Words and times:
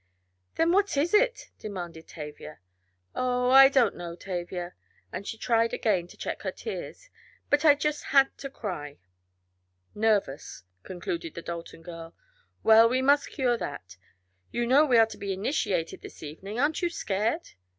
"Then 0.55 0.71
what 0.71 0.97
is 0.97 1.13
it?" 1.13 1.51
demanded 1.59 2.07
Tavia. 2.07 2.57
"Oh, 3.13 3.51
I 3.51 3.69
don't 3.69 3.95
know, 3.95 4.15
Tavia," 4.15 4.73
and 5.11 5.27
she 5.27 5.37
tried 5.37 5.73
again 5.75 6.07
to 6.07 6.17
check 6.17 6.41
her 6.41 6.51
tears, 6.51 7.11
"but 7.51 7.63
I 7.63 7.75
just 7.75 8.05
had 8.05 8.35
to 8.39 8.49
cry." 8.49 8.97
"Nervous," 9.93 10.63
concluded 10.81 11.35
the 11.35 11.43
Dalton 11.43 11.83
girl. 11.83 12.15
"Well, 12.63 12.89
we 12.89 13.03
must 13.03 13.29
cure 13.29 13.57
that. 13.57 13.95
You 14.49 14.65
know 14.65 14.87
we 14.87 14.97
are 14.97 15.05
to 15.05 15.19
be 15.19 15.33
initiated 15.33 16.01
this 16.01 16.23
evening. 16.23 16.59
Aren't 16.59 16.81
you 16.81 16.89
scared?" 16.89 17.49